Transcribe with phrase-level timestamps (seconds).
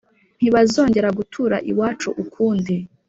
[0.39, 2.75] «Ntibazongere gutura iwacu ukundi!»